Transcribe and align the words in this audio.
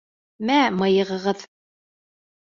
Мә, 0.49 0.55
мыйығығыҙ!.. 0.77 1.43